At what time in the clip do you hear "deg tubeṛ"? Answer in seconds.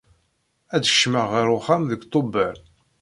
1.91-2.55